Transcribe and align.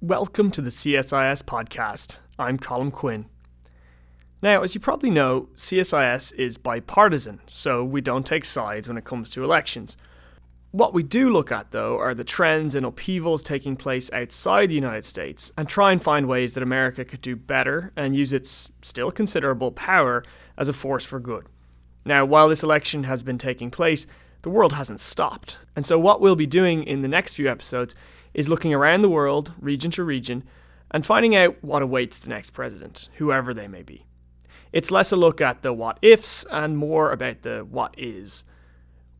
Welcome 0.00 0.52
to 0.52 0.62
the 0.62 0.70
CSIS 0.70 1.42
podcast. 1.42 2.18
I'm 2.38 2.56
Colm 2.56 2.92
Quinn. 2.92 3.26
Now, 4.40 4.62
as 4.62 4.72
you 4.72 4.80
probably 4.80 5.10
know, 5.10 5.48
CSIS 5.56 6.32
is 6.34 6.56
bipartisan, 6.56 7.40
so 7.48 7.82
we 7.82 8.00
don't 8.00 8.24
take 8.24 8.44
sides 8.44 8.86
when 8.86 8.96
it 8.96 9.04
comes 9.04 9.28
to 9.30 9.42
elections. 9.42 9.96
What 10.70 10.94
we 10.94 11.02
do 11.02 11.30
look 11.30 11.50
at, 11.50 11.72
though, 11.72 11.98
are 11.98 12.14
the 12.14 12.22
trends 12.22 12.76
and 12.76 12.86
upheavals 12.86 13.42
taking 13.42 13.74
place 13.74 14.08
outside 14.12 14.68
the 14.68 14.76
United 14.76 15.04
States 15.04 15.50
and 15.56 15.68
try 15.68 15.90
and 15.90 16.00
find 16.00 16.28
ways 16.28 16.54
that 16.54 16.62
America 16.62 17.04
could 17.04 17.20
do 17.20 17.34
better 17.34 17.90
and 17.96 18.14
use 18.14 18.32
its 18.32 18.70
still 18.82 19.10
considerable 19.10 19.72
power 19.72 20.22
as 20.56 20.68
a 20.68 20.72
force 20.72 21.04
for 21.04 21.18
good. 21.18 21.46
Now, 22.04 22.24
while 22.24 22.48
this 22.48 22.62
election 22.62 23.02
has 23.02 23.24
been 23.24 23.36
taking 23.36 23.72
place, 23.72 24.06
the 24.42 24.50
world 24.50 24.72
hasn't 24.72 25.00
stopped. 25.00 25.58
And 25.74 25.84
so, 25.84 25.98
what 25.98 26.20
we'll 26.20 26.36
be 26.36 26.46
doing 26.46 26.84
in 26.84 27.02
the 27.02 27.08
next 27.08 27.34
few 27.34 27.48
episodes 27.48 27.94
is 28.34 28.48
looking 28.48 28.72
around 28.72 29.00
the 29.00 29.08
world, 29.08 29.52
region 29.60 29.90
to 29.92 30.04
region, 30.04 30.44
and 30.90 31.04
finding 31.04 31.34
out 31.34 31.56
what 31.62 31.82
awaits 31.82 32.18
the 32.18 32.30
next 32.30 32.50
president, 32.50 33.08
whoever 33.16 33.52
they 33.52 33.68
may 33.68 33.82
be. 33.82 34.04
It's 34.72 34.90
less 34.90 35.12
a 35.12 35.16
look 35.16 35.40
at 35.40 35.62
the 35.62 35.72
what 35.72 35.98
ifs 36.02 36.44
and 36.50 36.76
more 36.76 37.10
about 37.10 37.42
the 37.42 37.60
what 37.60 37.94
is. 37.98 38.44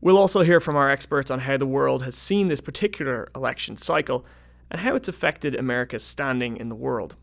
We'll 0.01 0.17
also 0.17 0.41
hear 0.41 0.59
from 0.59 0.75
our 0.75 0.89
experts 0.89 1.29
on 1.29 1.39
how 1.39 1.57
the 1.57 1.65
world 1.65 2.03
has 2.03 2.15
seen 2.15 2.47
this 2.47 2.61
particular 2.61 3.29
election 3.35 3.75
cycle 3.75 4.25
and 4.71 4.81
how 4.81 4.95
it's 4.95 5.09
affected 5.09 5.55
America's 5.55 6.03
standing 6.03 6.57
in 6.57 6.69
the 6.69 6.75
world. 6.75 7.15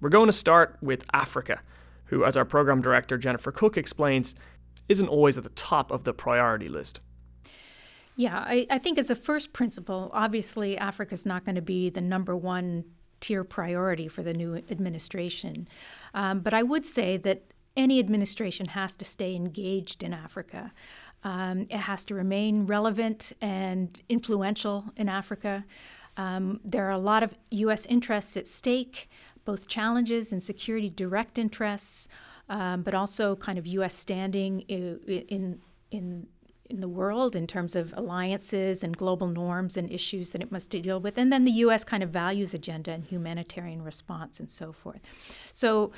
We're 0.00 0.08
going 0.08 0.26
to 0.26 0.32
start 0.32 0.76
with 0.80 1.06
Africa, 1.12 1.60
who, 2.06 2.24
as 2.24 2.36
our 2.36 2.44
program 2.44 2.82
director 2.82 3.16
Jennifer 3.16 3.52
Cooke 3.52 3.76
explains, 3.76 4.34
isn't 4.88 5.08
always 5.08 5.38
at 5.38 5.44
the 5.44 5.50
top 5.50 5.90
of 5.90 6.04
the 6.04 6.12
priority 6.12 6.68
list. 6.68 7.00
Yeah, 8.16 8.38
I, 8.38 8.66
I 8.70 8.78
think 8.78 8.98
as 8.98 9.10
a 9.10 9.14
first 9.14 9.52
principle, 9.52 10.10
obviously 10.14 10.76
Africa 10.78 11.12
is 11.12 11.26
not 11.26 11.44
going 11.44 11.54
to 11.54 11.62
be 11.62 11.90
the 11.90 12.00
number 12.00 12.34
one 12.34 12.84
tier 13.20 13.44
priority 13.44 14.08
for 14.08 14.22
the 14.22 14.32
new 14.32 14.56
administration. 14.70 15.68
Um, 16.14 16.40
but 16.40 16.54
I 16.54 16.62
would 16.62 16.86
say 16.86 17.18
that 17.18 17.52
any 17.76 17.98
administration 17.98 18.66
has 18.68 18.96
to 18.96 19.04
stay 19.04 19.34
engaged 19.34 20.02
in 20.02 20.14
Africa. 20.14 20.72
Um, 21.24 21.66
it 21.70 21.76
has 21.76 22.06
to 22.06 22.14
remain 22.14 22.66
relevant 22.66 23.32
and 23.42 24.00
influential 24.08 24.86
in 24.96 25.10
Africa. 25.10 25.64
Um, 26.16 26.60
there 26.64 26.86
are 26.86 26.92
a 26.92 26.98
lot 26.98 27.22
of 27.22 27.34
U.S. 27.50 27.84
interests 27.86 28.36
at 28.38 28.48
stake, 28.48 29.10
both 29.44 29.68
challenges 29.68 30.32
and 30.32 30.42
security 30.42 30.88
direct 30.88 31.36
interests, 31.36 32.08
um, 32.48 32.82
but 32.82 32.94
also 32.94 33.36
kind 33.36 33.58
of 33.58 33.66
U.S. 33.66 33.94
standing 33.94 34.60
in, 34.60 35.00
in, 35.28 35.60
in 35.90 36.26
in 36.68 36.80
the 36.80 36.88
world 36.88 37.36
in 37.36 37.46
terms 37.46 37.76
of 37.76 37.92
alliances 37.96 38.82
and 38.82 38.96
global 38.96 39.26
norms 39.26 39.76
and 39.76 39.90
issues 39.90 40.32
that 40.32 40.42
it 40.42 40.52
must 40.52 40.70
deal 40.70 41.00
with, 41.00 41.18
and 41.18 41.32
then 41.32 41.44
the 41.44 41.52
U.S. 41.52 41.84
kind 41.84 42.02
of 42.02 42.10
values 42.10 42.54
agenda 42.54 42.92
and 42.92 43.04
humanitarian 43.04 43.82
response 43.82 44.40
and 44.40 44.50
so 44.50 44.72
forth. 44.72 45.00
So, 45.52 45.92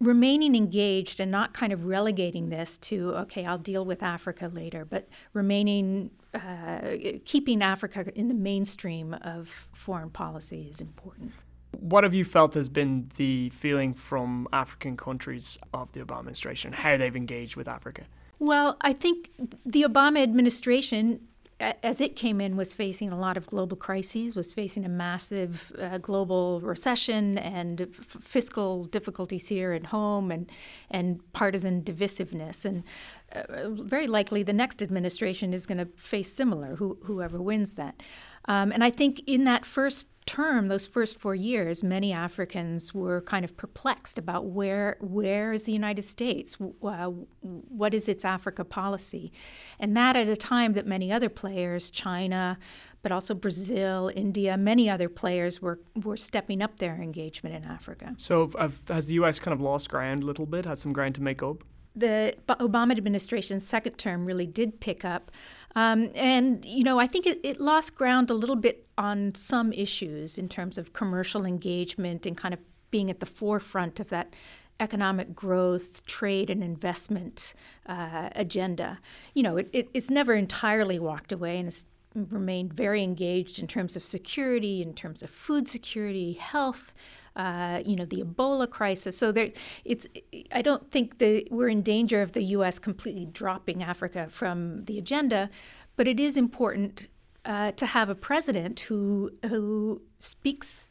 remaining 0.00 0.56
engaged 0.56 1.20
and 1.20 1.30
not 1.30 1.54
kind 1.54 1.72
of 1.72 1.86
relegating 1.86 2.48
this 2.48 2.78
to, 2.78 3.14
okay, 3.16 3.44
I'll 3.44 3.58
deal 3.58 3.84
with 3.84 4.02
Africa 4.02 4.50
later, 4.52 4.84
but 4.84 5.08
remaining, 5.32 6.10
uh, 6.34 6.80
keeping 7.24 7.62
Africa 7.62 8.06
in 8.14 8.28
the 8.28 8.34
mainstream 8.34 9.14
of 9.14 9.68
foreign 9.72 10.10
policy 10.10 10.66
is 10.68 10.80
important. 10.80 11.32
What 11.72 12.04
have 12.04 12.14
you 12.14 12.24
felt 12.24 12.54
has 12.54 12.68
been 12.68 13.10
the 13.16 13.50
feeling 13.50 13.94
from 13.94 14.48
African 14.52 14.96
countries 14.96 15.58
of 15.72 15.92
the 15.92 16.00
Obama 16.00 16.20
administration, 16.20 16.72
how 16.72 16.96
they've 16.96 17.14
engaged 17.14 17.56
with 17.56 17.68
Africa? 17.68 18.04
Well, 18.38 18.76
I 18.80 18.92
think 18.92 19.30
the 19.64 19.82
Obama 19.82 20.22
administration, 20.22 21.20
as 21.58 22.00
it 22.00 22.16
came 22.16 22.40
in, 22.40 22.56
was 22.56 22.74
facing 22.74 23.10
a 23.10 23.18
lot 23.18 23.36
of 23.36 23.46
global 23.46 23.76
crises, 23.76 24.36
was 24.36 24.52
facing 24.52 24.84
a 24.84 24.90
massive 24.90 25.72
uh, 25.78 25.98
global 25.98 26.60
recession 26.60 27.38
and 27.38 27.80
f- 27.82 27.88
fiscal 28.20 28.84
difficulties 28.84 29.48
here 29.48 29.72
at 29.72 29.86
home 29.86 30.30
and, 30.30 30.50
and 30.90 31.20
partisan 31.32 31.82
divisiveness. 31.82 32.64
And 32.64 32.84
uh, 33.32 33.70
very 33.70 34.06
likely 34.06 34.42
the 34.42 34.52
next 34.52 34.82
administration 34.82 35.54
is 35.54 35.64
going 35.64 35.78
to 35.78 35.86
face 35.96 36.30
similar, 36.30 36.76
who, 36.76 36.98
whoever 37.04 37.40
wins 37.40 37.74
that. 37.74 38.02
Um, 38.48 38.70
and 38.70 38.84
I 38.84 38.90
think 38.90 39.22
in 39.26 39.44
that 39.44 39.64
first 39.64 40.08
term, 40.26 40.68
those 40.68 40.86
first 40.86 41.18
four 41.18 41.34
years, 41.34 41.82
many 41.82 42.12
Africans 42.12 42.92
were 42.92 43.20
kind 43.22 43.44
of 43.44 43.56
perplexed 43.56 44.18
about 44.18 44.46
where 44.46 44.96
where 45.00 45.52
is 45.52 45.64
the 45.64 45.72
United 45.72 46.02
States, 46.02 46.56
uh, 46.82 47.06
what 47.40 47.94
is 47.94 48.08
its 48.08 48.24
Africa 48.24 48.64
policy, 48.64 49.32
and 49.78 49.96
that 49.96 50.16
at 50.16 50.28
a 50.28 50.36
time 50.36 50.72
that 50.74 50.86
many 50.86 51.12
other 51.12 51.28
players, 51.28 51.90
China, 51.90 52.58
but 53.02 53.12
also 53.12 53.34
Brazil, 53.34 54.10
India, 54.14 54.56
many 54.56 54.90
other 54.90 55.08
players 55.08 55.62
were 55.62 55.80
were 56.02 56.16
stepping 56.16 56.60
up 56.60 56.78
their 56.78 56.96
engagement 56.96 57.54
in 57.54 57.64
Africa. 57.64 58.14
So 58.18 58.50
has 58.88 59.06
the 59.06 59.14
U.S. 59.14 59.38
kind 59.38 59.54
of 59.54 59.60
lost 59.60 59.88
ground 59.88 60.24
a 60.24 60.26
little 60.26 60.46
bit? 60.46 60.66
Has 60.66 60.80
some 60.80 60.92
ground 60.92 61.14
to 61.14 61.22
make 61.22 61.42
up? 61.42 61.62
The 61.96 62.34
Obama 62.48 62.96
administration's 62.96 63.66
second 63.66 63.96
term 63.96 64.26
really 64.26 64.46
did 64.46 64.80
pick 64.80 65.04
up. 65.04 65.30
Um, 65.74 66.10
and, 66.14 66.64
you 66.64 66.84
know, 66.84 67.00
I 67.00 67.06
think 67.06 67.26
it, 67.26 67.40
it, 67.42 67.60
lost 67.60 67.94
ground 67.94 68.30
a 68.30 68.34
little 68.34 68.56
bit 68.56 68.86
on 68.96 69.34
some 69.34 69.72
issues 69.72 70.38
in 70.38 70.48
terms 70.48 70.78
of 70.78 70.92
commercial 70.92 71.44
engagement 71.44 72.24
and 72.26 72.36
kind 72.36 72.54
of 72.54 72.60
being 72.90 73.10
at 73.10 73.20
the 73.20 73.26
forefront 73.26 74.00
of 74.00 74.08
that 74.10 74.34
economic 74.78 75.34
growth, 75.34 76.04
trade, 76.06 76.50
and 76.50 76.62
investment 76.62 77.54
uh, 77.86 78.28
agenda. 78.34 78.98
You 79.34 79.42
know, 79.42 79.56
it, 79.56 79.68
it, 79.72 79.88
it's 79.92 80.10
never 80.10 80.34
entirely 80.34 80.98
walked 80.98 81.32
away 81.32 81.58
and 81.58 81.68
it's 81.68 81.86
remained 82.16 82.72
very 82.72 83.02
engaged 83.02 83.58
in 83.58 83.66
terms 83.66 83.96
of 83.96 84.02
security, 84.02 84.82
in 84.82 84.94
terms 84.94 85.22
of 85.22 85.30
food 85.30 85.68
security, 85.68 86.32
health. 86.34 86.94
Uh, 87.36 87.82
you 87.84 87.96
know, 87.96 88.06
the 88.06 88.22
Ebola 88.22 88.68
crisis. 88.68 89.18
So 89.18 89.30
there, 89.30 89.50
it's. 89.84 90.06
I 90.52 90.62
don't 90.62 90.90
think 90.90 91.18
that 91.18 91.48
we're 91.50 91.68
in 91.68 91.82
danger 91.82 92.22
of 92.22 92.32
the 92.32 92.42
U.S. 92.42 92.78
completely 92.78 93.26
dropping 93.26 93.82
Africa 93.82 94.26
from 94.30 94.86
the 94.86 94.96
agenda, 94.96 95.50
but 95.96 96.08
it 96.08 96.18
is 96.18 96.38
important 96.38 97.08
uh, 97.44 97.72
to 97.72 97.84
have 97.84 98.08
a 98.08 98.14
president 98.14 98.80
who 98.80 99.32
who 99.46 100.00
speaks 100.18 100.88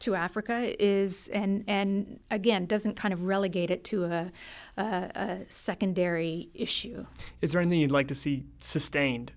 to 0.00 0.14
Africa 0.14 0.74
is 0.82 1.28
and 1.32 1.62
and 1.68 2.20
again 2.30 2.66
doesn't 2.66 2.94
kind 2.94 3.12
of 3.12 3.24
relegate 3.24 3.70
it 3.70 3.84
to 3.84 4.04
a, 4.06 4.32
a, 4.76 4.82
a 4.82 5.38
secondary 5.48 6.50
issue. 6.54 7.06
Is 7.40 7.52
there 7.52 7.60
anything 7.60 7.80
you'd 7.80 7.92
like 7.92 8.08
to 8.08 8.14
see 8.14 8.44
sustained 8.60 9.32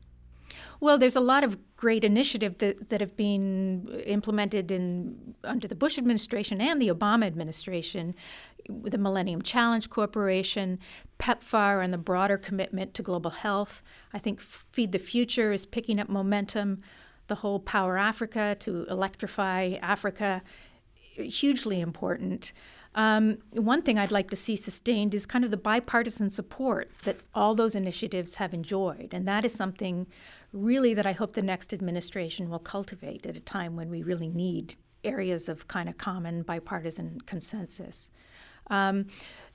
well, 0.79 0.97
there's 0.97 1.15
a 1.15 1.21
lot 1.21 1.43
of 1.43 1.57
great 1.75 2.03
initiatives 2.03 2.57
that, 2.57 2.89
that 2.89 3.01
have 3.01 3.15
been 3.15 3.87
implemented 4.05 4.71
in 4.71 5.35
under 5.43 5.67
the 5.67 5.75
Bush 5.75 5.97
administration 5.97 6.61
and 6.61 6.81
the 6.81 6.89
Obama 6.89 7.25
administration, 7.25 8.15
the 8.67 8.97
Millennium 8.97 9.41
Challenge 9.41 9.89
Corporation, 9.89 10.79
PEPFAR, 11.19 11.83
and 11.83 11.93
the 11.93 11.97
broader 11.97 12.37
commitment 12.37 12.93
to 12.93 13.03
global 13.03 13.31
health. 13.31 13.83
I 14.13 14.19
think 14.19 14.39
Feed 14.39 14.91
the 14.91 14.99
Future 14.99 15.51
is 15.51 15.65
picking 15.65 15.99
up 15.99 16.09
momentum. 16.09 16.81
The 17.27 17.35
whole 17.35 17.59
Power 17.59 17.97
Africa 17.97 18.55
to 18.59 18.85
electrify 18.89 19.75
Africa, 19.81 20.41
hugely 21.15 21.79
important. 21.79 22.53
Um, 22.95 23.39
one 23.53 23.81
thing 23.81 23.97
I'd 23.97 24.11
like 24.11 24.29
to 24.29 24.35
see 24.35 24.55
sustained 24.55 25.13
is 25.15 25.25
kind 25.25 25.43
of 25.43 25.51
the 25.51 25.57
bipartisan 25.57 26.29
support 26.29 26.91
that 27.03 27.17
all 27.33 27.55
those 27.55 27.75
initiatives 27.75 28.35
have 28.35 28.53
enjoyed. 28.53 29.13
And 29.13 29.27
that 29.27 29.45
is 29.45 29.53
something 29.53 30.07
really 30.51 30.93
that 30.93 31.07
I 31.07 31.13
hope 31.13 31.33
the 31.33 31.41
next 31.41 31.73
administration 31.73 32.49
will 32.49 32.59
cultivate 32.59 33.25
at 33.25 33.35
a 33.35 33.39
time 33.39 33.75
when 33.75 33.89
we 33.89 34.03
really 34.03 34.29
need 34.29 34.75
areas 35.03 35.49
of 35.49 35.67
kind 35.67 35.89
of 35.89 35.97
common 35.97 36.43
bipartisan 36.43 37.19
consensus. 37.25 38.09
Um, 38.67 39.07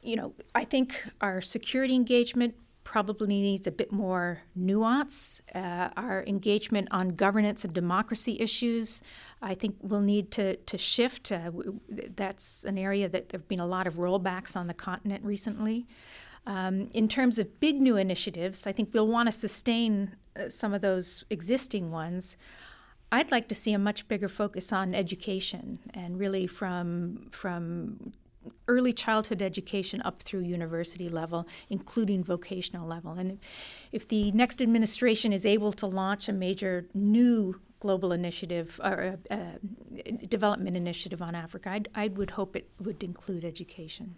you 0.02 0.16
know, 0.16 0.34
I 0.54 0.64
think 0.64 1.00
our 1.20 1.40
security 1.40 1.94
engagement 1.94 2.54
probably 2.88 3.26
needs 3.26 3.66
a 3.66 3.70
bit 3.70 3.92
more 3.92 4.40
nuance. 4.54 5.42
Uh, 5.54 5.90
our 5.98 6.24
engagement 6.26 6.88
on 6.90 7.10
governance 7.10 7.62
and 7.62 7.74
democracy 7.74 8.40
issues, 8.40 9.02
I 9.42 9.52
think, 9.52 9.76
will 9.82 10.00
need 10.00 10.30
to, 10.30 10.56
to 10.56 10.78
shift. 10.78 11.30
Uh, 11.30 11.50
that's 12.16 12.64
an 12.64 12.78
area 12.78 13.06
that 13.06 13.28
there 13.28 13.40
have 13.40 13.46
been 13.46 13.60
a 13.60 13.66
lot 13.66 13.86
of 13.86 13.96
rollbacks 13.96 14.56
on 14.56 14.68
the 14.68 14.72
continent 14.72 15.22
recently. 15.22 15.86
Um, 16.46 16.88
in 16.94 17.08
terms 17.08 17.38
of 17.38 17.60
big 17.60 17.78
new 17.78 17.98
initiatives, 17.98 18.66
I 18.66 18.72
think 18.72 18.94
we'll 18.94 19.06
want 19.06 19.26
to 19.26 19.32
sustain 19.32 20.16
uh, 20.34 20.48
some 20.48 20.72
of 20.72 20.80
those 20.80 21.24
existing 21.28 21.90
ones. 21.90 22.38
I'd 23.12 23.30
like 23.30 23.48
to 23.48 23.54
see 23.54 23.74
a 23.74 23.78
much 23.78 24.08
bigger 24.08 24.30
focus 24.30 24.72
on 24.72 24.94
education 24.94 25.78
and 25.92 26.18
really 26.18 26.46
from 26.46 27.28
from 27.32 28.14
early 28.66 28.92
childhood 28.92 29.42
education 29.42 30.02
up 30.04 30.22
through 30.22 30.40
university 30.40 31.08
level, 31.08 31.46
including 31.68 32.22
vocational 32.24 32.86
level. 32.86 33.12
And 33.12 33.38
if 33.92 34.08
the 34.08 34.32
next 34.32 34.60
administration 34.60 35.32
is 35.32 35.46
able 35.46 35.72
to 35.72 35.86
launch 35.86 36.28
a 36.28 36.32
major 36.32 36.86
new 36.94 37.60
global 37.80 38.12
initiative 38.12 38.80
or 38.82 39.18
a, 39.30 39.58
a 40.00 40.26
development 40.26 40.76
initiative 40.76 41.22
on 41.22 41.34
Africa, 41.34 41.70
I'd, 41.70 41.88
I 41.94 42.08
would 42.08 42.30
hope 42.30 42.56
it 42.56 42.68
would 42.80 43.02
include 43.02 43.44
education 43.44 44.16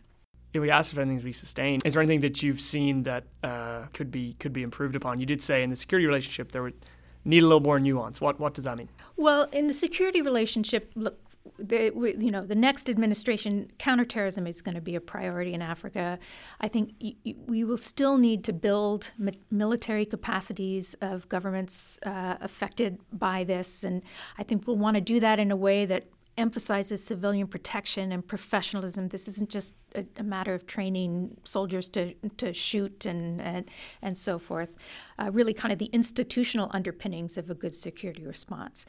if 0.53 0.61
we 0.61 0.71
asked 0.71 0.93
if 0.93 0.99
anything's 0.99 1.23
be 1.23 1.33
sustained, 1.33 1.83
is 1.85 1.95
there 1.95 2.03
anything 2.03 2.21
that 2.21 2.43
you've 2.43 2.61
seen 2.61 3.05
that 3.05 3.25
uh, 3.43 3.85
could 3.93 4.11
be 4.11 4.35
could 4.35 4.53
be 4.53 4.63
improved 4.63 4.97
upon? 4.97 5.21
You 5.21 5.27
did 5.27 5.43
say 5.43 5.63
in 5.63 5.71
the 5.71 5.77
security 5.77 6.07
relationship 6.07 6.53
there 6.53 6.63
would 6.63 6.87
need 7.25 7.43
a 7.43 7.47
little 7.47 7.61
more 7.61 7.79
nuance. 7.79 8.21
What 8.21 8.41
what 8.41 8.55
does 8.55 8.65
that 8.65 8.77
mean? 8.77 8.89
Well, 9.17 9.47
in 9.53 9.67
the 9.67 9.73
security 9.73 10.23
relationship, 10.23 10.91
look, 10.95 11.19
the 11.61 11.93
you 12.19 12.31
know 12.31 12.45
the 12.45 12.55
next 12.55 12.89
administration 12.89 13.71
counterterrorism 13.79 14.47
is 14.47 14.61
going 14.61 14.75
to 14.75 14.81
be 14.81 14.95
a 14.95 15.01
priority 15.01 15.53
in 15.53 15.63
Africa. 15.63 16.19
I 16.61 16.69
think 16.69 16.95
y- 17.01 17.17
y- 17.25 17.35
we 17.47 17.65
will 17.65 17.79
still 17.79 18.19
need 18.19 18.45
to 18.45 18.53
build 18.53 19.13
mi- 19.19 19.33
military 19.51 20.07
capacities 20.07 20.95
of 21.01 21.29
governments 21.29 21.99
uh, 22.05 22.37
affected 22.41 22.99
by 23.13 23.45
this, 23.45 23.85
and 23.85 24.03
I 24.39 24.43
think 24.43 24.67
we'll 24.67 24.77
want 24.77 24.97
to 24.97 25.01
do 25.01 25.21
that 25.21 25.39
in 25.39 25.51
a 25.51 25.57
way 25.57 25.87
that 25.87 26.05
emphasizes 26.39 27.05
civilian 27.05 27.47
protection 27.47 28.13
and 28.13 28.27
professionalism. 28.27 29.09
This 29.09 29.29
isn't 29.29 29.51
just 29.51 29.75
a, 29.95 30.07
a 30.17 30.23
matter 30.23 30.55
of 30.55 30.67
training 30.67 31.37
soldiers 31.45 31.89
to, 31.91 32.15
to 32.39 32.53
shoot 32.53 33.05
and, 33.05 33.41
and, 33.43 33.71
and 34.01 34.17
so 34.17 34.39
forth. 34.39 34.71
Uh, 35.19 35.31
really, 35.33 35.53
kind 35.53 35.73
of 35.73 35.79
the 35.79 35.91
institutional 35.93 36.71
underpinnings 36.73 37.37
of 37.37 37.51
a 37.51 37.55
good 37.55 37.75
security 37.75 38.25
response. 38.25 38.87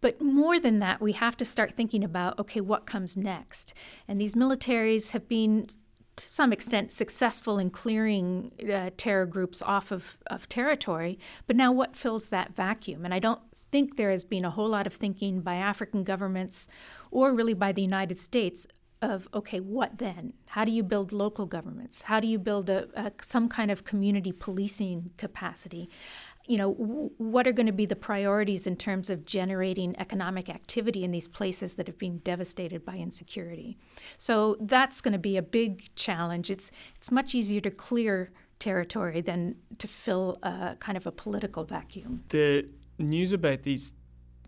But 0.00 0.20
more 0.20 0.58
than 0.58 0.78
that, 0.78 1.00
we 1.00 1.12
have 1.12 1.36
to 1.38 1.44
start 1.44 1.74
thinking 1.74 2.04
about 2.04 2.38
okay, 2.38 2.60
what 2.60 2.86
comes 2.86 3.16
next? 3.16 3.74
And 4.08 4.20
these 4.20 4.34
militaries 4.34 5.10
have 5.10 5.28
been 5.28 5.68
to 6.16 6.28
some 6.28 6.52
extent 6.52 6.92
successful 6.92 7.58
in 7.58 7.70
clearing 7.70 8.52
uh, 8.72 8.90
terror 8.96 9.26
groups 9.26 9.62
off 9.62 9.90
of, 9.90 10.18
of 10.26 10.48
territory, 10.48 11.18
but 11.46 11.56
now 11.56 11.72
what 11.72 11.96
fills 11.96 12.28
that 12.28 12.54
vacuum? 12.54 13.04
And 13.04 13.14
I 13.14 13.18
don't 13.18 13.40
think 13.72 13.96
there 13.96 14.10
has 14.10 14.24
been 14.24 14.44
a 14.44 14.50
whole 14.50 14.68
lot 14.68 14.86
of 14.86 14.92
thinking 14.92 15.40
by 15.40 15.54
African 15.54 16.04
governments 16.04 16.68
or 17.10 17.32
really 17.32 17.54
by 17.54 17.72
the 17.72 17.82
United 17.82 18.18
States 18.18 18.66
of 19.02 19.28
okay, 19.32 19.60
what 19.60 19.96
then? 19.98 20.34
How 20.48 20.64
do 20.64 20.70
you 20.70 20.82
build 20.82 21.10
local 21.10 21.46
governments? 21.46 22.02
How 22.02 22.20
do 22.20 22.26
you 22.26 22.38
build 22.38 22.68
a, 22.68 22.86
a 22.94 23.12
some 23.22 23.48
kind 23.48 23.70
of 23.70 23.84
community 23.84 24.32
policing 24.32 25.12
capacity? 25.16 25.88
You 26.50 26.58
know, 26.58 26.70
w- 26.74 27.10
what 27.18 27.46
are 27.46 27.52
going 27.52 27.70
to 27.74 27.78
be 27.82 27.86
the 27.86 28.00
priorities 28.10 28.66
in 28.66 28.76
terms 28.76 29.08
of 29.08 29.24
generating 29.24 29.94
economic 29.98 30.48
activity 30.48 31.04
in 31.04 31.10
these 31.12 31.28
places 31.28 31.74
that 31.74 31.86
have 31.86 31.98
been 32.06 32.18
devastated 32.18 32.84
by 32.84 32.96
insecurity? 32.96 33.78
So 34.16 34.56
that's 34.60 35.00
going 35.00 35.12
to 35.12 35.24
be 35.30 35.36
a 35.36 35.42
big 35.42 35.94
challenge. 35.94 36.50
It's 36.50 36.72
it's 36.96 37.10
much 37.10 37.34
easier 37.34 37.60
to 37.60 37.70
clear 37.70 38.30
territory 38.58 39.20
than 39.20 39.56
to 39.78 39.86
fill 39.88 40.38
a 40.42 40.76
kind 40.86 40.96
of 40.96 41.06
a 41.06 41.12
political 41.12 41.64
vacuum. 41.64 42.24
The 42.28 42.66
news 42.98 43.32
about 43.32 43.62
these, 43.62 43.92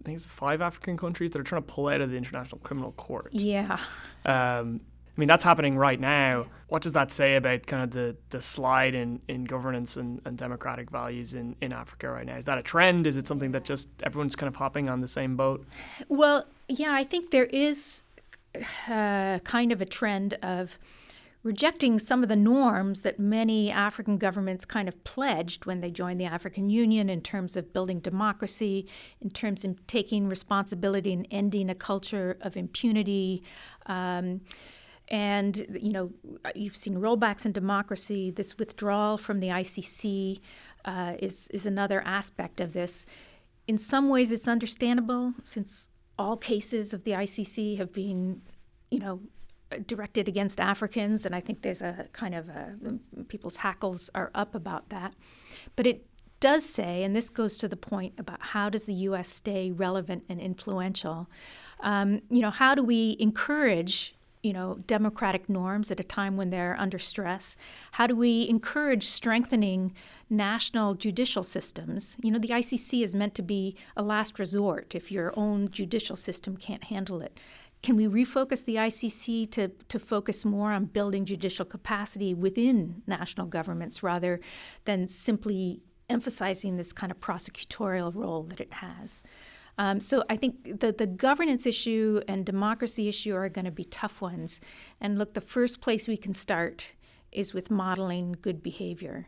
I 0.01 0.03
think 0.05 0.17
it's 0.17 0.27
five 0.27 0.61
African 0.61 0.97
countries 0.97 1.31
that 1.31 1.41
are 1.41 1.45
trying 1.45 1.63
to 1.63 1.73
pull 1.75 1.89
out 1.89 2.01
of 2.01 2.11
the 2.11 2.17
International 2.17 2.59
Criminal 2.61 2.93
Court. 2.93 3.31
Yeah. 3.33 3.79
Um, 4.27 4.81
I 5.15 5.21
mean, 5.21 5.29
that's 5.29 5.45
happening 5.45 5.77
right 5.77 6.01
now. 6.01 6.47
What 6.69 6.81
does 6.81 6.95
that 6.95 7.11
say 7.11 7.37
about 7.37 7.67
kind 7.67 7.83
of 7.83 7.91
the, 7.91 8.17
the 8.31 8.41
slide 8.41 8.95
in, 8.95 9.21
in 9.29 9.45
governance 9.45 9.99
and, 9.99 10.23
and 10.25 10.39
democratic 10.39 10.91
values 10.91 11.35
in, 11.35 11.55
in 11.61 11.71
Africa 11.71 12.11
right 12.11 12.25
now? 12.25 12.37
Is 12.37 12.47
that 12.47 12.57
a 12.57 12.63
trend? 12.63 13.07
Is 13.07 13.19
it 13.19 13.29
something 13.29 13.53
that 13.53 13.65
just 13.65 13.89
everyone's 14.03 14.35
kind 14.35 14.49
of 14.49 14.57
hopping 14.57 14.89
on 14.89 15.03
the 15.03 15.09
same 15.09 15.37
boat? 15.37 15.67
Well, 16.09 16.47
yeah, 16.69 16.95
I 16.95 17.05
think 17.05 17.31
there 17.31 17.45
is 17.45 18.03
uh, 18.89 19.39
kind 19.41 19.71
of 19.71 19.83
a 19.83 19.87
trend 19.87 20.35
of 20.43 20.79
rejecting 21.43 21.99
some 21.99 22.23
of 22.23 22.29
the 22.29 22.37
norms 22.37 23.03
that 23.03 23.19
many 23.19 23.71
African 23.71 24.17
governments 24.17 24.65
kind 24.65 24.89
of 24.89 25.05
pledged 25.05 25.67
when 25.67 25.81
they 25.81 25.91
joined 25.91 26.21
the 26.21 26.25
African 26.25 26.71
Union 26.71 27.11
in 27.11 27.21
terms 27.21 27.57
of 27.57 27.73
building 27.73 27.99
democracy, 27.99 28.87
in 29.21 29.29
terms 29.29 29.65
of 29.65 29.87
taking 29.87 30.29
responsibility 30.29 31.13
and 31.13 31.27
ending 31.31 31.69
a 31.69 31.75
culture 31.75 32.39
of 32.41 32.57
impunity. 32.57 33.43
Um, 33.87 34.41
and 35.13 35.67
you 35.79 35.93
know, 35.93 36.11
you've 36.55 36.75
seen 36.75 36.95
rollbacks 36.95 37.45
in 37.45 37.53
democracy. 37.53 38.31
This 38.31 38.59
withdrawal 38.59 39.19
from 39.19 39.41
the 39.41 39.49
ICC 39.49 40.41
uh, 40.87 41.15
is 41.21 41.49
is 41.49 41.67
another 41.67 42.01
aspect 42.01 42.61
of 42.61 42.73
this. 42.73 43.05
In 43.69 43.77
some 43.79 44.09
ways, 44.09 44.33
it's 44.33 44.49
understandable 44.49 45.35
since 45.45 45.91
all 46.19 46.37
cases 46.37 46.95
of 46.95 47.05
the 47.05 47.13
ICC 47.13 47.77
have 47.77 47.93
been, 47.93 48.41
you 48.91 48.99
know, 48.99 49.21
directed 49.87 50.29
against 50.29 50.59
Africans, 50.61 51.27
and 51.27 51.35
I 51.35 51.41
think 51.41 51.61
there's 51.61 51.83
a 51.83 52.09
kind 52.13 52.35
of 52.35 52.49
a, 52.49 52.75
people's 53.29 53.57
hackles 53.57 54.11
are 54.15 54.31
up 54.35 54.55
about 54.55 54.89
that. 54.89 55.13
But 55.77 55.87
it 55.87 56.07
does 56.41 56.65
say, 56.65 57.05
and 57.05 57.15
this 57.15 57.29
goes 57.29 57.59
to 57.59 57.69
the 57.69 57.77
point 57.77 58.15
about 58.17 58.39
how 58.41 58.71
does 58.71 58.87
the 58.87 58.95
U.S. 58.95 59.29
stay 59.29 59.71
relevant 59.71 60.25
and 60.31 60.41
influential. 60.41 61.29
Um, 61.81 62.23
you 62.31 62.41
know, 62.41 62.51
how 62.51 62.75
do 62.75 62.83
we 62.83 63.17
encourage 63.21 64.15
you 64.43 64.53
know, 64.53 64.79
democratic 64.87 65.49
norms 65.49 65.91
at 65.91 66.01
a 66.01 66.05
time 66.05 66.37
when 66.37 66.51
they're 66.51 66.77
under 66.79 66.99
stress? 66.99 67.57
How 67.93 68.07
do 68.07 68.17
we 68.17 68.49
encourage 68.49 69.07
strengthening 69.07 69.93
national 70.29 70.95
judicial 70.95 71.43
systems? 71.43 72.17
You 72.23 72.33
know, 72.33 72.39
the 72.39 72.49
ICC 72.49 73.05
is 73.05 73.15
meant 73.15 73.35
to 73.37 73.43
be 73.43 73.77
a 73.97 74.03
last 74.03 74.39
resort 74.39 74.95
if 74.95 75.13
your 75.13 75.33
own 75.37 75.71
judicial 75.71 76.17
system 76.17 76.57
can't 76.57 76.85
handle 76.85 77.21
it. 77.21 77.39
Can 77.83 77.97
we 77.97 78.07
refocus 78.07 78.65
the 78.65 78.77
ICC 78.77 79.51
to, 79.53 79.69
to 79.69 79.99
focus 79.99 80.45
more 80.45 80.71
on 80.73 80.85
building 80.87 81.25
judicial 81.25 81.65
capacity 81.65 82.33
within 82.33 83.03
national 83.07 83.47
governments 83.47 84.03
rather 84.03 84.41
than 84.85 85.09
simply 85.09 85.83
emphasizing 86.09 86.77
this 86.77 86.93
kind 86.93 87.11
of 87.11 87.19
prosecutorial 87.19 88.15
role 88.15 88.45
that 88.45 88.61
it 88.61 88.75
has? 88.75 89.23
Um, 89.83 89.99
so 90.01 90.23
I 90.31 90.37
think 90.37 90.81
the, 90.81 90.93
the 90.93 91.09
governance 91.09 91.67
issue 91.67 92.21
and 92.29 92.47
democracy 92.47 93.09
issue 93.09 93.35
are 93.35 93.49
going 93.49 93.65
to 93.65 93.73
be 93.83 93.85
tough 94.03 94.23
ones. 94.23 94.61
And 95.01 95.19
look, 95.19 95.35
the 95.35 95.41
first 95.41 95.81
place 95.81 96.07
we 96.07 96.17
can 96.17 96.35
start 96.35 96.95
is 97.33 97.53
with 97.53 97.69
modeling 97.69 98.37
good 98.41 98.63
behavior. 98.63 99.27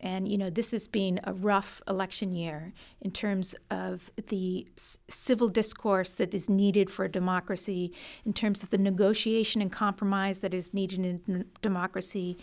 And, 0.00 0.28
you 0.28 0.38
know, 0.38 0.50
this 0.50 0.70
has 0.70 0.86
been 0.86 1.18
a 1.24 1.32
rough 1.32 1.82
election 1.88 2.32
year 2.32 2.72
in 3.00 3.10
terms 3.10 3.56
of 3.70 4.12
the 4.28 4.68
c- 4.76 4.98
civil 5.08 5.48
discourse 5.48 6.14
that 6.14 6.34
is 6.34 6.48
needed 6.48 6.88
for 6.88 7.06
a 7.06 7.08
democracy, 7.08 7.92
in 8.24 8.32
terms 8.32 8.62
of 8.62 8.70
the 8.70 8.78
negotiation 8.78 9.60
and 9.62 9.72
compromise 9.72 10.40
that 10.40 10.54
is 10.54 10.74
needed 10.74 11.00
in 11.00 11.20
n- 11.28 11.44
democracy, 11.62 12.36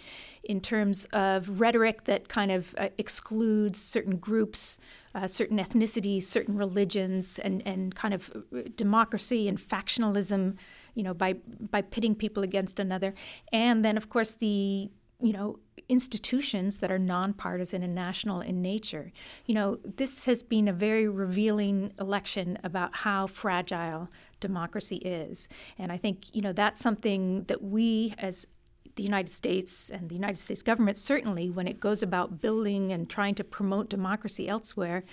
in 0.44 0.60
terms 0.60 1.06
of 1.13 1.62
rhetoric 1.62 2.04
that 2.06 2.27
kind 2.27 2.51
of 2.51 2.75
uh, 2.77 2.89
excludes 2.98 3.80
certain 3.80 4.18
groups, 4.18 4.80
uh, 5.15 5.27
certain 5.27 5.57
ethnicities, 5.57 6.24
certain 6.24 6.57
religions, 6.57 7.39
and, 7.39 7.65
and 7.65 7.95
kind 7.95 8.13
of 8.13 8.31
uh, 8.36 8.62
democracy 8.75 9.48
and 9.48 9.57
factionalism, 9.57 10.57
you 10.95 11.04
know, 11.04 11.13
by, 11.13 11.33
by 11.71 11.81
pitting 11.81 12.15
people 12.15 12.44
against 12.44 12.80
another. 12.80 13.13
And 13.51 13.83
then, 13.86 13.98
of 13.98 14.10
course, 14.10 14.36
the 14.36 14.89
you 15.24 15.31
know, 15.31 15.57
institutions 15.88 16.80
that 16.80 16.92
are 16.92 17.00
nonpartisan 17.00 17.81
and 17.81 17.95
national 17.95 18.42
in 18.42 18.62
nature. 18.62 19.12
You 19.45 19.56
know, 19.56 19.80
this 19.95 20.25
has 20.25 20.44
been 20.44 20.68
a 20.68 20.74
very 20.74 21.07
revealing 21.07 21.94
election 21.98 22.57
about 22.63 22.94
how 22.94 23.27
fragile 23.27 24.10
democracy 24.42 24.98
is. 24.98 25.48
And 25.77 25.94
I 25.94 25.98
think, 25.98 26.36
you 26.36 26.42
know, 26.42 26.51
that's 26.51 26.81
something 26.81 27.44
that 27.44 27.63
we 27.63 28.13
as 28.17 28.46
the 28.95 29.03
United 29.03 29.29
States 29.29 29.89
and 29.89 30.09
the 30.09 30.15
United 30.15 30.38
States 30.38 30.62
government, 30.62 30.97
certainly 30.97 31.50
when 31.50 31.67
it 31.67 31.79
goes 31.79 32.03
about 32.03 32.41
building 32.41 32.91
and 32.91 33.09
trying 33.09 33.35
to 33.35 33.43
promote 33.43 33.89
democracy 33.89 34.47
elsewhere, 34.47 35.03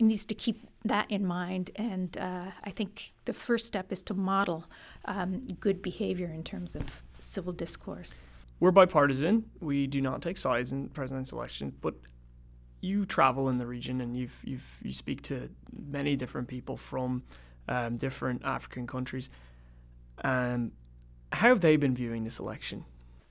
needs 0.00 0.24
to 0.26 0.34
keep 0.34 0.66
that 0.84 1.10
in 1.10 1.26
mind. 1.26 1.70
And 1.76 2.16
uh, 2.18 2.50
I 2.64 2.70
think 2.70 3.12
the 3.24 3.32
first 3.32 3.66
step 3.66 3.92
is 3.92 4.02
to 4.04 4.14
model 4.14 4.64
um, 5.06 5.42
good 5.60 5.82
behavior 5.82 6.28
in 6.28 6.44
terms 6.44 6.76
of 6.76 7.02
civil 7.18 7.52
discourse. 7.52 8.22
We're 8.60 8.70
bipartisan. 8.72 9.44
We 9.60 9.86
do 9.86 10.00
not 10.00 10.22
take 10.22 10.38
sides 10.38 10.72
in 10.72 10.88
presidential 10.88 11.38
elections, 11.38 11.74
but 11.80 11.94
you 12.80 13.04
travel 13.06 13.48
in 13.48 13.58
the 13.58 13.66
region 13.66 14.00
and 14.00 14.16
you've, 14.16 14.40
you've 14.44 14.80
you 14.82 14.92
speak 14.92 15.22
to 15.22 15.48
many 15.72 16.16
different 16.16 16.46
people 16.46 16.76
from 16.76 17.22
um, 17.68 17.96
different 17.96 18.44
African 18.44 18.86
countries. 18.86 19.30
Um, 20.22 20.72
how 21.32 21.48
have 21.48 21.60
they 21.60 21.76
been 21.76 21.94
viewing 21.94 22.24
this 22.24 22.38
election? 22.38 22.84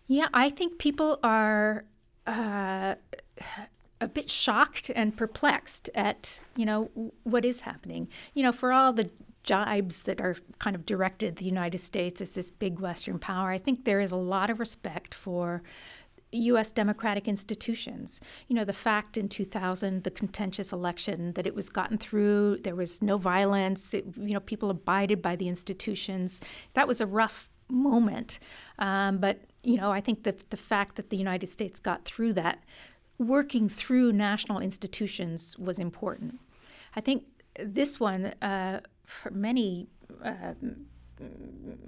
Yeah, 0.07 0.29
I 0.33 0.49
think 0.49 0.79
people 0.79 1.19
are 1.23 1.85
uh, 2.25 2.95
a 4.01 4.07
bit 4.07 4.29
shocked 4.29 4.89
and 4.95 5.15
perplexed 5.15 5.89
at 5.95 6.41
you 6.55 6.65
know 6.65 6.89
what 7.23 7.45
is 7.45 7.61
happening. 7.61 8.07
You 8.33 8.43
know, 8.43 8.51
for 8.51 8.71
all 8.71 8.93
the 8.93 9.09
jibes 9.43 10.03
that 10.03 10.19
are 10.19 10.35
kind 10.59 10.75
of 10.75 10.85
directed 10.85 11.29
at 11.29 11.35
the 11.37 11.45
United 11.45 11.77
States 11.77 12.19
as 12.21 12.35
this 12.35 12.49
big 12.49 12.79
Western 12.79 13.17
power, 13.17 13.49
I 13.49 13.57
think 13.57 13.85
there 13.85 14.01
is 14.01 14.11
a 14.11 14.17
lot 14.17 14.49
of 14.49 14.59
respect 14.59 15.15
for 15.15 15.63
U.S. 16.33 16.71
democratic 16.71 17.27
institutions. 17.27 18.19
You 18.47 18.55
know, 18.55 18.65
the 18.65 18.73
fact 18.73 19.17
in 19.17 19.29
2000, 19.29 20.03
the 20.03 20.11
contentious 20.11 20.73
election, 20.73 21.31
that 21.33 21.47
it 21.47 21.55
was 21.55 21.69
gotten 21.69 21.97
through, 21.97 22.57
there 22.63 22.75
was 22.75 23.01
no 23.01 23.17
violence, 23.17 23.93
it, 23.93 24.05
you 24.17 24.33
know, 24.33 24.41
people 24.41 24.69
abided 24.69 25.21
by 25.21 25.37
the 25.37 25.47
institutions. 25.47 26.41
That 26.73 26.87
was 26.87 26.99
a 26.99 27.07
rough 27.07 27.49
moment. 27.69 28.39
Um, 28.79 29.19
but, 29.19 29.39
you 29.67 29.75
know, 29.75 29.91
I 29.91 29.99
think 29.99 30.23
that 30.23 30.49
the 30.49 30.57
fact 30.57 30.95
that 30.95 31.09
the 31.09 31.17
United 31.17 31.47
States 31.47 31.77
got 31.81 32.05
through 32.05 32.33
that, 32.33 32.63
working 33.17 33.67
through 33.67 34.13
national 34.13 34.59
institutions 34.59 35.57
was 35.59 35.77
important. 35.77 36.39
I 36.95 37.01
think 37.01 37.25
this 37.59 37.99
one, 37.99 38.27
uh, 38.41 38.79
for 39.03 39.29
many 39.31 39.89
uh, 40.23 40.53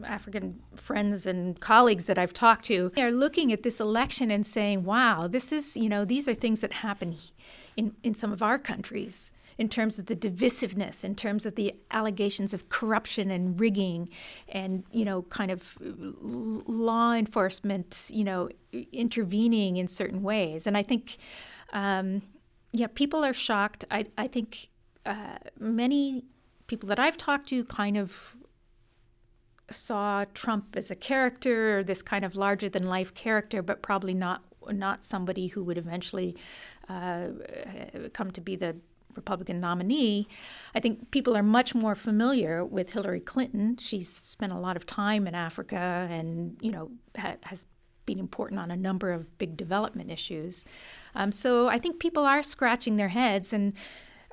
African 0.03 0.61
friends 0.75 1.25
and 1.25 1.59
colleagues 1.59 2.05
that 2.05 2.17
I've 2.17 2.33
talked 2.33 2.65
to 2.65 2.91
are 2.97 3.11
looking 3.11 3.51
at 3.51 3.63
this 3.63 3.79
election 3.79 4.31
and 4.31 4.45
saying, 4.45 4.83
wow, 4.83 5.27
this 5.27 5.51
is, 5.51 5.77
you 5.77 5.89
know, 5.89 6.05
these 6.05 6.27
are 6.27 6.33
things 6.33 6.61
that 6.61 6.73
happen 6.73 7.15
in, 7.77 7.95
in 8.03 8.15
some 8.15 8.31
of 8.31 8.41
our 8.41 8.57
countries 8.57 9.33
in 9.57 9.67
terms 9.67 9.99
of 9.99 10.05
the 10.05 10.15
divisiveness, 10.15 11.03
in 11.03 11.13
terms 11.15 11.45
of 11.45 11.55
the 11.55 11.75
allegations 11.91 12.53
of 12.53 12.69
corruption 12.69 13.29
and 13.29 13.59
rigging 13.59 14.09
and, 14.47 14.85
you 14.91 15.03
know, 15.03 15.23
kind 15.23 15.51
of 15.51 15.77
law 15.81 17.13
enforcement, 17.13 18.09
you 18.11 18.23
know, 18.23 18.49
intervening 18.93 19.75
in 19.75 19.87
certain 19.87 20.23
ways. 20.23 20.65
And 20.65 20.77
I 20.77 20.83
think, 20.83 21.17
um, 21.73 22.21
yeah, 22.71 22.87
people 22.87 23.25
are 23.25 23.33
shocked. 23.33 23.83
I, 23.91 24.05
I 24.17 24.27
think 24.27 24.69
uh, 25.05 25.37
many 25.59 26.23
people 26.67 26.87
that 26.87 26.99
I've 26.99 27.17
talked 27.17 27.49
to 27.49 27.65
kind 27.65 27.97
of 27.97 28.37
saw 29.71 30.25
Trump 30.33 30.75
as 30.75 30.91
a 30.91 30.95
character, 30.95 31.83
this 31.83 32.01
kind 32.01 32.25
of 32.25 32.35
larger 32.35 32.69
than 32.69 32.85
life 32.85 33.13
character, 33.13 33.61
but 33.61 33.81
probably 33.81 34.13
not 34.13 34.43
not 34.71 35.03
somebody 35.03 35.47
who 35.47 35.63
would 35.63 35.77
eventually 35.77 36.35
uh, 36.89 37.29
come 38.13 38.29
to 38.31 38.41
be 38.41 38.55
the 38.55 38.75
Republican 39.15 39.59
nominee. 39.59 40.27
I 40.75 40.79
think 40.79 41.11
people 41.11 41.35
are 41.35 41.43
much 41.43 41.73
more 41.73 41.95
familiar 41.95 42.63
with 42.63 42.93
Hillary 42.93 43.19
Clinton. 43.19 43.77
She's 43.77 44.09
spent 44.09 44.51
a 44.51 44.57
lot 44.57 44.75
of 44.77 44.85
time 44.85 45.27
in 45.27 45.35
Africa, 45.35 46.07
and 46.09 46.57
you 46.61 46.71
know 46.71 46.91
ha- 47.17 47.37
has 47.43 47.65
been 48.05 48.19
important 48.19 48.59
on 48.59 48.71
a 48.71 48.77
number 48.77 49.11
of 49.11 49.37
big 49.37 49.55
development 49.55 50.09
issues. 50.09 50.65
Um, 51.15 51.31
so 51.31 51.67
I 51.67 51.77
think 51.79 51.99
people 51.99 52.23
are 52.23 52.41
scratching 52.41 52.95
their 52.95 53.09
heads, 53.09 53.53
and 53.53 53.73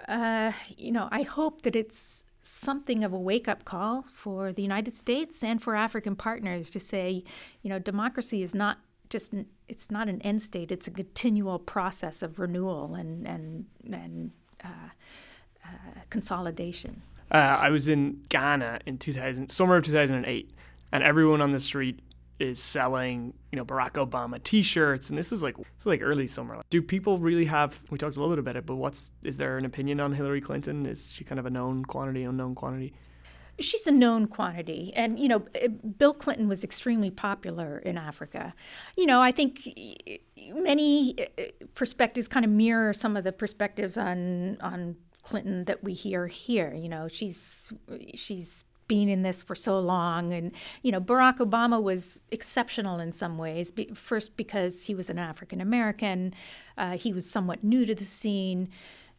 uh, 0.09 0.53
you 0.77 0.93
know 0.93 1.09
I 1.11 1.23
hope 1.23 1.63
that 1.63 1.75
it's 1.75 2.25
something 2.47 3.03
of 3.03 3.13
a 3.13 3.19
wake 3.19 3.49
up 3.49 3.65
call 3.65 4.05
for 4.13 4.53
the 4.53 4.63
United 4.63 4.93
States 4.93 5.43
and 5.43 5.61
for 5.61 5.75
African 5.75 6.15
partners 6.15 6.71
to 6.71 6.81
say, 6.81 7.25
you 7.63 7.69
know, 7.69 7.79
democracy 7.79 8.43
is 8.43 8.55
not 8.55 8.79
just 9.11 9.35
it's 9.69 9.91
not 9.91 10.09
an 10.09 10.21
end 10.23 10.43
state; 10.43 10.71
it's 10.73 10.87
a 10.87 10.91
continual 10.91 11.59
process 11.59 12.23
of 12.23 12.39
renewal 12.39 12.95
and 12.95 13.27
and 13.27 13.67
and 13.93 14.31
uh, 14.65 14.69
uh, 15.65 16.01
consolidation. 16.11 17.03
Uh, 17.31 17.37
I 17.37 17.71
was 17.71 17.89
in 17.89 18.23
Ghana 18.29 18.81
in 18.87 18.99
2000, 18.99 19.51
summer 19.51 19.77
of 19.77 19.85
2008, 19.85 20.51
and 20.93 21.03
everyone 21.03 21.41
on 21.41 21.51
the 21.51 21.59
street 21.59 22.01
is 22.39 22.63
selling, 22.63 23.33
you 23.51 23.57
know, 23.57 23.65
Barack 23.65 23.93
Obama 23.93 24.43
T-shirts, 24.43 25.09
and 25.09 25.19
this 25.19 25.33
is 25.33 25.43
like 25.43 25.57
this 25.57 25.67
is 25.81 25.87
like 25.87 26.03
early 26.03 26.27
summer. 26.27 26.61
Do 26.71 26.83
people 26.83 27.19
really 27.19 27.47
have? 27.47 27.81
We 27.91 27.99
talked 27.99 28.17
a 28.17 28.21
little 28.21 28.35
bit 28.35 28.41
about 28.41 28.57
it, 28.57 28.67
but 28.67 28.77
what's 28.77 29.11
is 29.23 29.37
there 29.39 29.57
an 29.59 29.65
opinion 29.65 30.01
on 30.01 30.13
Hillary 30.13 30.41
Clinton? 30.41 30.87
Is 30.87 31.11
she 31.11 31.25
kind 31.25 31.39
of 31.39 31.47
a 31.47 31.51
known 31.51 31.85
quantity, 31.85 32.25
unknown 32.25 32.55
quantity? 32.55 32.93
She's 33.59 33.87
a 33.87 33.91
known 33.91 34.27
quantity, 34.27 34.93
and 34.95 35.19
you 35.19 35.29
know, 35.29 35.47
eh, 35.55 35.69
Bill 35.69 36.13
Clinton 36.13 36.47
was 36.47 36.63
extremely 36.63 37.11
popular 37.11 37.79
in 37.79 37.97
Africa. 37.97 38.55
You 38.99 39.07
know, 39.07 39.23
I 39.23 39.33
think 39.33 39.67
many 40.55 41.15
eh, 41.39 41.51
perspectives 41.75 42.29
kind 42.29 42.45
of 42.45 42.51
mirror 42.51 42.93
some 42.93 43.17
of 43.17 43.25
the 43.25 43.33
perspectives 43.33 43.97
on 43.97 44.59
on 44.61 44.97
Clinton 45.23 45.65
that 45.65 45.83
we 45.83 45.95
hear 45.95 46.27
here. 46.27 46.75
You 46.75 46.91
know, 46.91 47.09
she's 47.09 47.73
she's 48.15 48.65
been 48.89 49.09
in 49.09 49.23
this 49.23 49.43
for 49.43 49.55
so 49.55 49.79
long. 49.79 50.33
And, 50.33 50.53
you 50.83 50.93
know, 50.93 51.01
Barack 51.01 51.39
Obama 51.39 51.83
was 51.83 52.23
exceptional 52.31 53.01
in 53.01 53.13
some 53.13 53.39
ways. 53.39 53.73
First, 53.95 54.37
because 54.37 54.85
he 54.85 54.95
was 54.95 55.11
an 55.11 55.19
African 55.19 55.61
American, 55.61 56.35
uh, 56.79 56.97
he 56.97 57.13
was 57.13 57.29
somewhat 57.29 57.65
new 57.65 57.85
to 57.87 57.95
the 57.95 58.05
scene. 58.05 58.69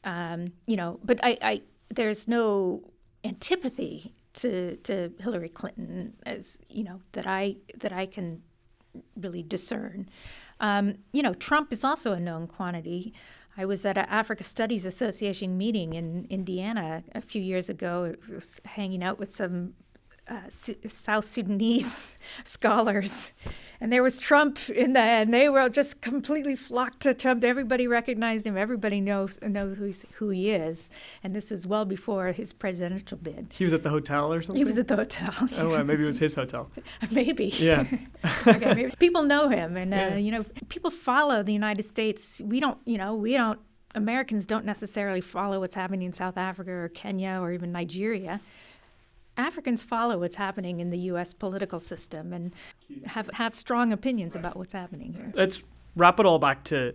Um, 0.03 0.53
you 0.65 0.75
know, 0.75 0.99
but 1.03 1.19
I, 1.23 1.37
I, 1.41 1.61
there's 1.89 2.27
no 2.27 2.91
antipathy 3.23 4.13
to, 4.33 4.77
to 4.77 5.11
Hillary 5.19 5.49
Clinton 5.49 6.13
as, 6.25 6.61
you 6.69 6.83
know, 6.83 7.01
that 7.13 7.27
I, 7.27 7.57
that 7.77 7.91
I 7.91 8.05
can 8.05 8.41
really 9.15 9.43
discern. 9.43 10.09
Um, 10.59 10.95
you 11.11 11.21
know, 11.21 11.33
Trump 11.33 11.73
is 11.73 11.83
also 11.83 12.13
a 12.13 12.19
known 12.19 12.47
quantity. 12.47 13.13
I 13.59 13.65
was 13.65 13.85
at 13.85 13.97
an 13.97 14.05
Africa 14.07 14.43
Studies 14.43 14.85
Association 14.85 15.57
meeting 15.57 15.93
in 15.93 16.27
Indiana 16.29 17.03
a 17.15 17.21
few 17.21 17.41
years 17.41 17.69
ago, 17.69 18.13
hanging 18.65 19.03
out 19.03 19.17
with 19.17 19.31
some 19.31 19.73
uh, 20.27 20.41
South 20.47 21.25
Sudanese 21.25 22.19
scholars, 22.43 23.33
and 23.79 23.91
there 23.91 24.01
was 24.01 24.19
Trump 24.19 24.69
in 24.69 24.93
the, 24.93 24.99
and 24.99 25.33
they 25.33 25.49
were 25.49 25.69
just 25.69 26.01
completely 26.01 26.55
flocked 26.55 27.01
to 27.01 27.13
Trump. 27.13 27.43
Everybody 27.43 27.87
recognized 27.87 28.45
him. 28.45 28.57
Everybody 28.57 29.01
knows 29.01 29.39
knows 29.41 29.77
who's, 29.77 30.05
who 30.15 30.29
he 30.29 30.51
is, 30.51 30.89
and 31.23 31.35
this 31.35 31.51
was 31.51 31.67
well 31.67 31.85
before 31.85 32.31
his 32.31 32.53
presidential 32.53 33.17
bid. 33.17 33.47
He 33.51 33.63
was 33.63 33.73
at 33.73 33.83
the 33.83 33.89
hotel 33.89 34.33
or 34.33 34.41
something. 34.41 34.59
He 34.59 34.65
was 34.65 34.77
at 34.77 34.87
the 34.87 34.95
hotel. 34.95 35.33
Oh, 35.57 35.69
well, 35.69 35.83
maybe 35.83 36.03
it 36.03 36.07
was 36.07 36.19
his 36.19 36.35
hotel. 36.35 36.71
maybe. 37.11 37.47
Yeah. 37.57 37.85
okay, 38.47 38.73
maybe. 38.73 38.93
People 38.99 39.23
know 39.23 39.49
him, 39.49 39.77
and 39.77 39.93
uh, 39.93 39.97
yeah. 39.97 40.15
you 40.15 40.31
know, 40.31 40.45
people 40.69 40.89
follow 40.89 41.43
the 41.43 41.53
United 41.53 41.83
States. 41.83 42.41
We 42.43 42.59
don't, 42.59 42.79
you 42.85 42.97
know, 42.97 43.15
we 43.15 43.33
don't. 43.33 43.59
Americans 43.95 44.45
don't 44.45 44.65
necessarily 44.65 45.21
follow 45.21 45.59
what's 45.59 45.75
happening 45.75 46.03
in 46.03 46.13
South 46.13 46.37
Africa 46.37 46.71
or 46.71 46.89
Kenya 46.89 47.39
or 47.41 47.51
even 47.51 47.71
Nigeria. 47.71 48.41
Africans 49.37 49.83
follow 49.83 50.17
what's 50.17 50.35
happening 50.35 50.79
in 50.79 50.89
the 50.89 50.97
U.S. 51.11 51.33
political 51.33 51.79
system 51.79 52.33
and 52.33 52.53
have, 53.05 53.29
have 53.33 53.53
strong 53.53 53.91
opinions 53.91 54.35
about 54.35 54.57
what's 54.57 54.73
happening 54.73 55.13
here. 55.13 55.31
Let's 55.35 55.63
wrap 55.95 56.19
it 56.19 56.25
all 56.25 56.39
back 56.39 56.63
to 56.65 56.93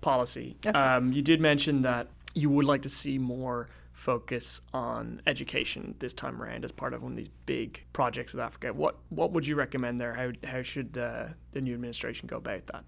policy. 0.00 0.56
Okay. 0.66 0.78
Um, 0.78 1.12
you 1.12 1.22
did 1.22 1.40
mention 1.40 1.82
that 1.82 2.08
you 2.34 2.50
would 2.50 2.64
like 2.64 2.82
to 2.82 2.88
see 2.88 3.18
more 3.18 3.68
focus 3.92 4.60
on 4.72 5.22
education 5.26 5.94
this 6.00 6.12
time 6.12 6.42
around 6.42 6.64
as 6.64 6.72
part 6.72 6.92
of 6.92 7.02
one 7.02 7.12
of 7.12 7.16
these 7.16 7.30
big 7.46 7.84
projects 7.92 8.32
with 8.32 8.42
Africa. 8.42 8.72
What 8.72 8.96
what 9.10 9.32
would 9.32 9.46
you 9.46 9.54
recommend 9.54 10.00
there? 10.00 10.14
How 10.14 10.32
how 10.44 10.62
should 10.62 10.98
uh, 10.98 11.26
the 11.52 11.60
new 11.60 11.74
administration 11.74 12.26
go 12.26 12.38
about 12.38 12.66
that? 12.66 12.84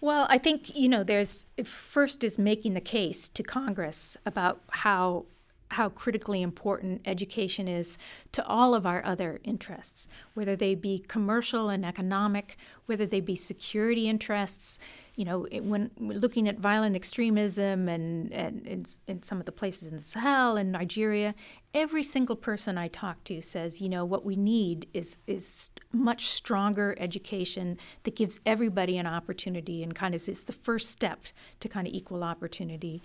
Well, 0.00 0.26
I 0.28 0.38
think 0.38 0.74
you 0.74 0.88
know 0.88 1.04
there's 1.04 1.46
first 1.64 2.24
is 2.24 2.38
making 2.38 2.74
the 2.74 2.80
case 2.80 3.28
to 3.28 3.42
Congress 3.42 4.16
about 4.26 4.62
how 4.70 5.26
how 5.70 5.88
critically 5.88 6.42
important 6.42 7.00
education 7.04 7.68
is 7.68 7.96
to 8.32 8.44
all 8.46 8.74
of 8.74 8.84
our 8.84 9.04
other 9.04 9.40
interests, 9.44 10.08
whether 10.34 10.56
they 10.56 10.74
be 10.74 11.04
commercial 11.06 11.68
and 11.68 11.86
economic, 11.86 12.56
whether 12.86 13.06
they 13.06 13.20
be 13.20 13.36
security 13.36 14.08
interests. 14.08 14.78
You 15.14 15.24
know, 15.24 15.46
when 15.62 15.90
looking 15.98 16.48
at 16.48 16.58
violent 16.58 16.96
extremism 16.96 17.88
and, 17.88 18.32
and 18.32 18.66
in, 18.66 18.82
in 19.06 19.22
some 19.22 19.38
of 19.38 19.46
the 19.46 19.52
places 19.52 19.88
in 19.88 19.96
the 19.96 20.02
Sahel 20.02 20.56
and 20.56 20.72
Nigeria, 20.72 21.34
every 21.72 22.02
single 22.02 22.36
person 22.36 22.76
I 22.76 22.88
talk 22.88 23.22
to 23.24 23.40
says, 23.40 23.80
you 23.80 23.88
know, 23.88 24.04
what 24.04 24.24
we 24.24 24.34
need 24.34 24.88
is 24.92 25.18
is 25.26 25.70
much 25.92 26.26
stronger 26.26 26.96
education 26.98 27.78
that 28.02 28.16
gives 28.16 28.40
everybody 28.44 28.98
an 28.98 29.06
opportunity 29.06 29.82
and 29.82 29.94
kind 29.94 30.14
of 30.14 30.28
is 30.28 30.44
the 30.44 30.52
first 30.52 30.90
step 30.90 31.26
to 31.60 31.68
kind 31.68 31.86
of 31.86 31.92
equal 31.92 32.24
opportunity 32.24 33.02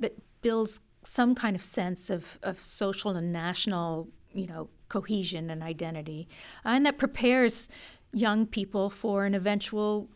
that 0.00 0.14
builds 0.42 0.80
some 1.04 1.34
kind 1.34 1.54
of 1.54 1.62
sense 1.62 2.10
of, 2.10 2.38
of 2.42 2.58
social 2.58 3.12
and 3.12 3.32
national, 3.32 4.08
you 4.32 4.46
know, 4.46 4.68
cohesion 4.88 5.50
and 5.50 5.62
identity, 5.62 6.28
and 6.64 6.84
that 6.86 6.98
prepares 6.98 7.68
young 8.12 8.46
people 8.46 8.90
for 8.90 9.24
an 9.24 9.34
eventual 9.34 10.08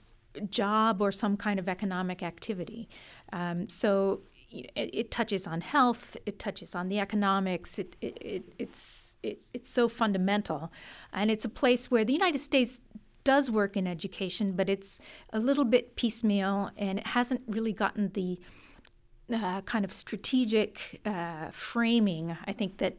job 0.51 1.03
or 1.03 1.11
some 1.11 1.37
kind 1.37 1.59
of 1.59 1.69
economic 1.69 2.23
activity. 2.23 2.89
Um, 3.33 3.69
so 3.69 4.23
it, 4.51 4.71
it, 4.77 5.11
touches 5.11 5.47
on 5.47 5.61
health, 5.61 6.17
it 6.25 6.39
touches 6.39 6.75
on 6.75 6.89
the 6.89 6.99
economics. 7.01 7.79
It, 7.79 7.97
it, 8.01 8.45
it's 8.59 9.17
it's 9.53 9.69
so 9.69 9.89
fundamental, 9.89 10.73
and 11.13 11.31
it's 11.31 11.45
a 11.45 11.51
place 11.51 11.91
where 11.91 12.05
the 12.05 12.13
United 12.13 12.39
States 12.39 12.81
does 13.25 13.51
work 13.51 13.77
in 13.77 13.87
education, 13.87 14.53
but 14.53 14.71
it's 14.71 15.01
a 15.33 15.39
little 15.39 15.65
bit 15.65 15.97
piecemeal, 15.97 16.71
and 16.79 16.99
it 16.99 17.09
hasn't 17.09 17.43
really 17.47 17.73
gotten 17.73 18.11
the 18.13 18.41
uh, 19.33 19.61
kind 19.63 19.85
of 19.85 19.93
strategic 19.93 21.01
uh, 21.05 21.51
framing, 21.51 22.37
I 22.47 22.53
think 22.53 22.79
that 22.79 22.97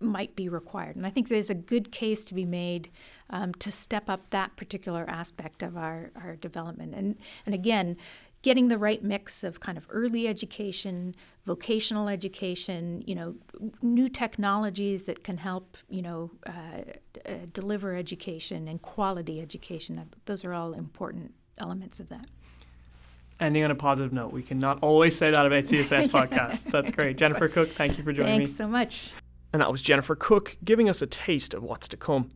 might 0.00 0.34
be 0.34 0.48
required. 0.48 0.96
And 0.96 1.06
I 1.06 1.10
think 1.10 1.28
there's 1.28 1.50
a 1.50 1.54
good 1.54 1.92
case 1.92 2.24
to 2.26 2.34
be 2.34 2.44
made 2.44 2.90
um, 3.28 3.52
to 3.54 3.70
step 3.70 4.08
up 4.08 4.30
that 4.30 4.56
particular 4.56 5.04
aspect 5.08 5.62
of 5.62 5.76
our, 5.76 6.10
our 6.16 6.36
development. 6.36 6.94
And, 6.94 7.16
and 7.44 7.54
again, 7.54 7.96
getting 8.42 8.68
the 8.68 8.78
right 8.78 9.02
mix 9.04 9.44
of 9.44 9.60
kind 9.60 9.76
of 9.76 9.86
early 9.90 10.26
education, 10.26 11.14
vocational 11.44 12.08
education, 12.08 13.02
you 13.06 13.14
know, 13.14 13.34
new 13.82 14.08
technologies 14.08 15.04
that 15.04 15.22
can 15.22 15.36
help, 15.36 15.76
you 15.90 16.00
know, 16.00 16.30
uh, 16.46 16.80
uh, 17.26 17.32
deliver 17.52 17.94
education 17.94 18.66
and 18.66 18.80
quality 18.80 19.40
education. 19.40 20.02
Those 20.24 20.44
are 20.44 20.54
all 20.54 20.72
important 20.72 21.34
elements 21.58 22.00
of 22.00 22.08
that 22.08 22.26
ending 23.40 23.64
on 23.64 23.70
a 23.70 23.74
positive 23.74 24.12
note. 24.12 24.32
We 24.32 24.42
cannot 24.42 24.78
always 24.82 25.16
say 25.16 25.30
that 25.30 25.46
about 25.46 25.64
CSIS 25.64 26.08
podcast. 26.08 26.64
That's 26.64 26.90
great. 26.90 27.16
Jennifer 27.16 27.48
Cooke, 27.48 27.70
thank 27.70 27.98
you 27.98 28.04
for 28.04 28.12
joining 28.12 28.38
Thanks 28.38 28.40
me. 28.40 28.46
Thanks 28.46 28.56
so 28.56 28.68
much. 28.68 29.12
And 29.52 29.60
that 29.60 29.72
was 29.72 29.82
Jennifer 29.82 30.14
Cooke 30.14 30.56
giving 30.64 30.88
us 30.88 31.02
a 31.02 31.06
taste 31.06 31.54
of 31.54 31.62
what's 31.62 31.88
to 31.88 31.96
come. 31.96 32.30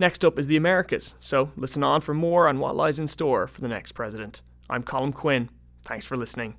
Next 0.00 0.24
up 0.24 0.38
is 0.38 0.46
the 0.46 0.56
Americas, 0.56 1.14
so 1.18 1.50
listen 1.56 1.82
on 1.82 2.00
for 2.00 2.14
more 2.14 2.48
on 2.48 2.60
what 2.60 2.76
lies 2.76 2.98
in 2.98 3.08
store 3.08 3.48
for 3.48 3.60
the 3.60 3.68
next 3.68 3.92
president. 3.92 4.42
I'm 4.70 4.82
Colm 4.82 5.12
Quinn. 5.12 5.50
Thanks 5.82 6.04
for 6.04 6.16
listening. 6.16 6.54